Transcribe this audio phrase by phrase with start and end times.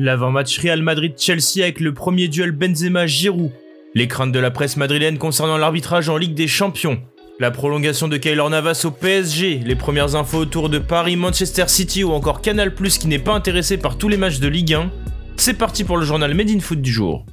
[0.00, 3.50] L'avant-match Real Madrid-Chelsea avec le premier duel Benzema-Giroud.
[3.96, 7.00] Les craintes de la presse madrilène concernant l'arbitrage en Ligue des Champions.
[7.40, 12.04] La prolongation de Kaylor Navas au PSG, les premières infos autour de Paris, Manchester City
[12.04, 14.88] ou encore Canal qui n'est pas intéressé par tous les matchs de Ligue 1.
[15.36, 17.26] C'est parti pour le journal Made in Foot du jour.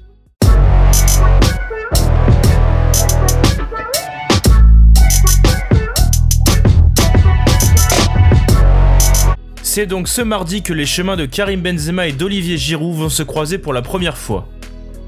[9.76, 13.24] C'est donc ce mardi que les chemins de Karim Benzema et d'Olivier Giroud vont se
[13.24, 14.48] croiser pour la première fois.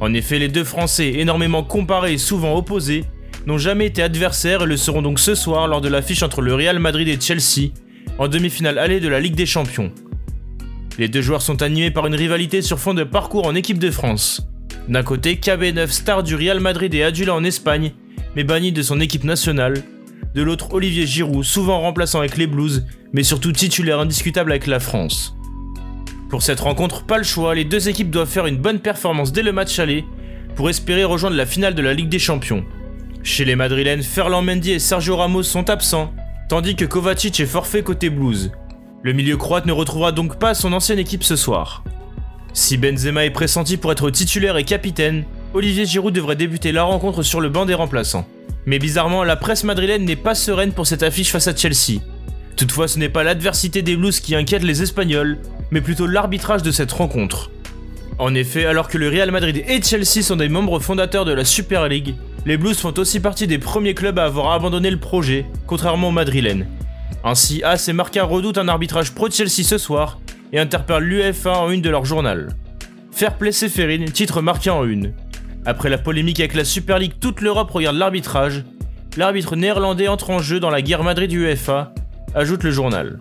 [0.02, 3.06] En effet, les deux Français, énormément comparés et souvent opposés,
[3.46, 6.54] n'ont jamais été adversaires et le seront donc ce soir lors de l'affiche entre le
[6.54, 7.70] Real Madrid et Chelsea,
[8.18, 9.90] en demi-finale allée de la Ligue des Champions.
[11.00, 13.90] Les deux joueurs sont animés par une rivalité sur fond de parcours en équipe de
[13.90, 14.46] France.
[14.90, 17.94] D'un côté, KB9, star du Real Madrid et adulé en Espagne,
[18.36, 19.76] mais banni de son équipe nationale,
[20.38, 24.80] de l'autre Olivier Giroud, souvent remplaçant avec les Blues, mais surtout titulaire indiscutable avec la
[24.80, 25.36] France.
[26.30, 29.42] Pour cette rencontre, pas le choix, les deux équipes doivent faire une bonne performance dès
[29.42, 30.06] le match aller
[30.56, 32.64] pour espérer rejoindre la finale de la Ligue des Champions.
[33.24, 36.14] Chez les Madrilènes, Ferland Mendy et Sergio Ramos sont absents,
[36.50, 38.52] tandis que Kovacic est forfait côté Blues.
[39.02, 41.84] Le milieu croate ne retrouvera donc pas son ancienne équipe ce soir.
[42.54, 45.24] Si Benzema est pressenti pour être titulaire et capitaine,
[45.56, 48.28] Olivier Giroud devrait débuter la rencontre sur le banc des remplaçants.
[48.68, 52.02] Mais bizarrement, la presse madrilène n'est pas sereine pour cette affiche face à Chelsea.
[52.58, 55.38] Toutefois, ce n'est pas l'adversité des Blues qui inquiète les Espagnols,
[55.72, 57.50] mais plutôt l'arbitrage de cette rencontre.
[58.20, 61.46] En effet, alors que le Real Madrid et Chelsea sont des membres fondateurs de la
[61.46, 65.46] Super League, les Blues font aussi partie des premiers clubs à avoir abandonné le projet,
[65.66, 66.68] contrairement aux madrilènes.
[67.24, 70.20] Ainsi, AS et Marca redoutent un arbitrage pro-Chelsea ce soir
[70.52, 72.50] et interpellent l'UEFA en une de leur journal.
[73.14, 75.14] Fair play Seferin, titre marqué en une.
[75.68, 78.64] Après la polémique avec la Super League, toute l'Europe regarde l'arbitrage.
[79.18, 81.94] L'arbitre néerlandais entre en jeu dans la guerre Madrid-UEFA,
[82.34, 83.20] ajoute le journal.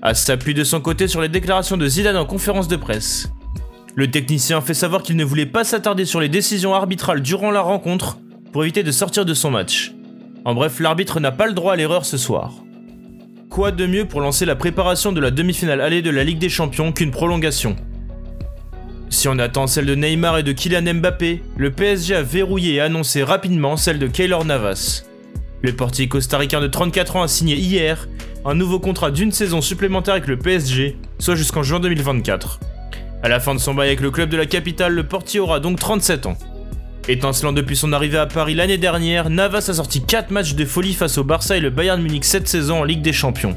[0.00, 3.28] As s'appuie de son côté sur les déclarations de Zidane en conférence de presse.
[3.96, 7.60] Le technicien fait savoir qu'il ne voulait pas s'attarder sur les décisions arbitrales durant la
[7.60, 8.18] rencontre
[8.52, 9.92] pour éviter de sortir de son match.
[10.44, 12.52] En bref, l'arbitre n'a pas le droit à l'erreur ce soir.
[13.48, 16.50] Quoi de mieux pour lancer la préparation de la demi-finale allée de la Ligue des
[16.50, 17.74] Champions qu'une prolongation?
[19.10, 22.80] Si on attend celle de Neymar et de Kylian Mbappé, le PSG a verrouillé et
[22.80, 25.04] annoncé rapidement celle de Keylor Navas.
[25.62, 28.08] Le portier costaricain de 34 ans a signé hier
[28.44, 32.60] un nouveau contrat d'une saison supplémentaire avec le PSG, soit jusqu'en juin 2024.
[33.22, 35.60] À la fin de son bail avec le club de la capitale, le portier aura
[35.60, 36.38] donc 37 ans.
[37.08, 40.94] Étincelant depuis son arrivée à Paris l'année dernière, Navas a sorti 4 matchs de folie
[40.94, 43.56] face au Barça et le Bayern Munich cette saison en Ligue des Champions.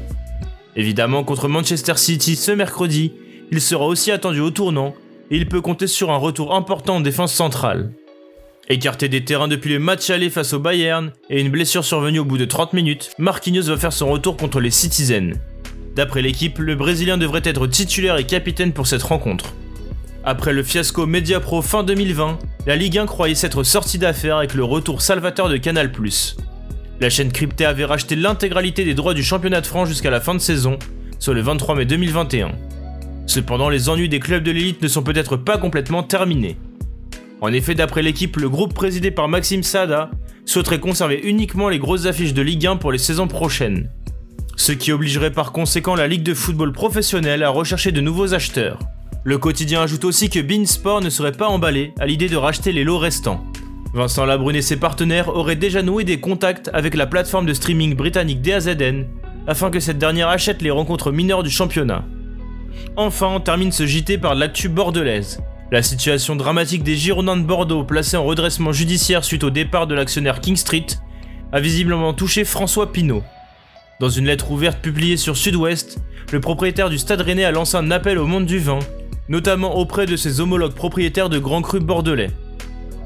[0.74, 3.12] Évidemment, contre Manchester City ce mercredi,
[3.52, 4.94] il sera aussi attendu au tournant
[5.30, 7.92] il peut compter sur un retour important en défense centrale.
[8.68, 12.24] Écarté des terrains depuis le match aller face au Bayern et une blessure survenue au
[12.24, 15.34] bout de 30 minutes, Marquinhos va faire son retour contre les Citizens.
[15.94, 19.54] D'après l'équipe, le Brésilien devrait être titulaire et capitaine pour cette rencontre.
[20.24, 24.54] Après le fiasco Media Pro fin 2020, la Ligue 1 croyait s'être sortie d'affaire avec
[24.54, 25.92] le retour salvateur de Canal+.
[27.00, 30.34] La chaîne cryptée avait racheté l'intégralité des droits du championnat de France jusqu'à la fin
[30.34, 30.78] de saison,
[31.18, 32.52] soit le 23 mai 2021.
[33.26, 36.56] Cependant, les ennuis des clubs de l'élite ne sont peut-être pas complètement terminés.
[37.40, 40.10] En effet, d'après l'équipe, le groupe présidé par Maxime Sada
[40.46, 43.90] souhaiterait conserver uniquement les grosses affiches de Ligue 1 pour les saisons prochaines.
[44.56, 48.78] Ce qui obligerait par conséquent la Ligue de football professionnelle à rechercher de nouveaux acheteurs.
[49.24, 52.84] Le quotidien ajoute aussi que Beansport ne serait pas emballé à l'idée de racheter les
[52.84, 53.42] lots restants.
[53.94, 57.94] Vincent Labrune et ses partenaires auraient déjà noué des contacts avec la plateforme de streaming
[57.94, 59.06] britannique DAZN
[59.46, 62.04] afin que cette dernière achète les rencontres mineures du championnat.
[62.96, 65.40] Enfin, on termine ce JT par l'actu bordelaise.
[65.72, 69.94] La situation dramatique des Girondins de Bordeaux, placés en redressement judiciaire suite au départ de
[69.94, 70.86] l'actionnaire King Street,
[71.52, 73.24] a visiblement touché François Pinault.
[74.00, 75.98] Dans une lettre ouverte publiée sur Sud-Ouest,
[76.32, 78.78] le propriétaire du Stade Rennais a lancé un appel au monde du vin,
[79.28, 82.30] notamment auprès de ses homologues propriétaires de grands crus bordelais.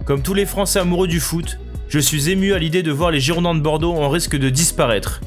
[0.04, 1.58] Comme tous les Français amoureux du foot,
[1.88, 5.20] je suis ému à l'idée de voir les Girondins de Bordeaux en risque de disparaître.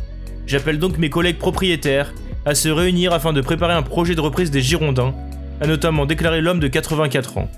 [0.46, 2.14] J'appelle donc mes collègues propriétaires
[2.46, 5.14] à se réunir afin de préparer un projet de reprise des Girondins,
[5.62, 7.50] a notamment déclaré l'homme de 84 ans.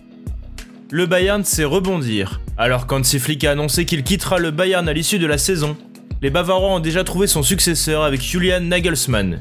[0.91, 2.41] Le Bayern sait rebondir.
[2.57, 5.75] Alors quand Flick a annoncé qu'il quittera le Bayern à l'issue de la saison,
[6.21, 9.39] les Bavarois ont déjà trouvé son successeur avec Julian Nagelsmann.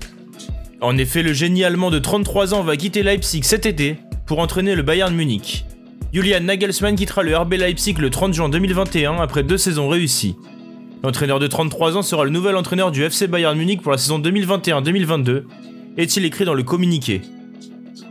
[0.80, 4.74] En effet, le génie allemand de 33 ans va quitter Leipzig cet été pour entraîner
[4.74, 5.64] le Bayern Munich.
[6.12, 10.36] Julian Nagelsmann quittera le RB Leipzig le 30 juin 2021 après deux saisons réussies.
[11.02, 14.20] L'entraîneur de 33 ans sera le nouvel entraîneur du FC Bayern Munich pour la saison
[14.20, 15.42] 2021-2022,
[15.96, 17.22] est-il écrit dans le communiqué?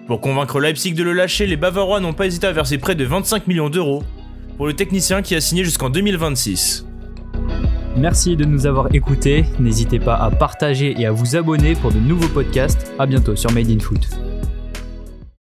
[0.08, 3.06] Pour convaincre Leipzig de le lâcher, les Bavarois n'ont pas hésité à verser près de
[3.06, 4.04] 25 millions d'euros
[4.58, 6.86] pour le technicien qui a signé jusqu'en 2026.
[7.96, 9.46] Merci de nous avoir écoutés.
[9.60, 12.92] N'hésitez pas à partager et à vous abonner pour de nouveaux podcasts.
[13.00, 14.08] A bientôt sur Made in Foot.